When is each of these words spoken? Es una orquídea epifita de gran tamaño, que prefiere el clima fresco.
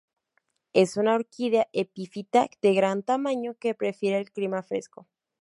Es 0.73 0.97
una 0.97 1.13
orquídea 1.13 1.67
epifita 1.73 2.49
de 2.63 2.73
gran 2.73 3.03
tamaño, 3.03 3.53
que 3.59 3.75
prefiere 3.75 4.17
el 4.17 4.31
clima 4.31 4.63
fresco. 4.63 5.07